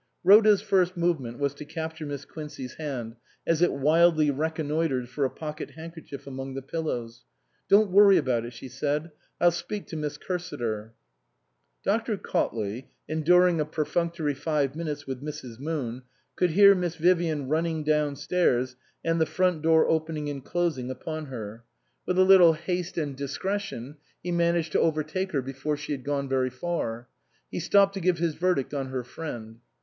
Rhoda's 0.23 0.63
first 0.63 0.97
movement 0.97 1.37
was 1.37 1.53
to 1.53 1.63
capture 1.63 2.07
Miss 2.07 2.25
Quincey's 2.25 2.73
hand 2.77 3.17
as 3.45 3.61
it 3.61 3.71
wildly 3.71 4.31
reconnoitred 4.31 5.07
for 5.07 5.25
a 5.25 5.29
pocket 5.29 5.69
handkerchief 5.75 6.25
among 6.25 6.55
the 6.55 6.63
pillows." 6.63 7.23
Don't 7.69 7.91
worry 7.91 8.17
about 8.17 8.43
it," 8.43 8.51
she 8.51 8.67
said," 8.67 9.11
I'll 9.39 9.51
speak 9.51 9.85
to 9.89 9.95
Miss 9.95 10.17
Cursiter." 10.17 10.93
Dr. 11.83 12.17
Cautley, 12.17 12.87
enduring 13.07 13.61
a 13.61 13.63
perfunctory 13.65 14.33
five 14.33 14.75
minutes 14.75 15.05
with 15.05 15.21
Mrs. 15.21 15.59
Moon, 15.59 16.01
could 16.35 16.49
hear 16.49 16.73
Miss 16.73 16.95
Vivian 16.95 17.47
running 17.47 17.83
downstairs 17.83 18.75
and 19.05 19.21
the 19.21 19.27
front 19.27 19.61
door 19.61 19.87
opening 19.87 20.29
and 20.31 20.43
closing 20.43 20.89
upon 20.89 21.27
her. 21.27 21.63
With 22.07 22.17
a 22.17 22.23
little 22.23 22.53
haste 22.53 22.97
and 22.97 23.15
238 23.15 23.15
BASTIAN 23.15 23.77
CAUTLEY, 23.77 23.91
M.D 23.91 23.93
discretion 23.93 23.97
he 24.23 24.31
managed 24.31 24.71
to 24.71 24.79
overtake 24.79 25.31
her 25.33 25.43
before 25.43 25.77
she 25.77 25.91
had 25.91 26.03
gone 26.03 26.27
very 26.27 26.49
far. 26.49 27.07
He 27.51 27.59
stopped 27.59 27.93
to 27.93 27.99
give 27.99 28.17
his 28.17 28.33
verdict 28.33 28.73
on 28.73 28.87
her 28.87 29.03
friend. 29.03 29.59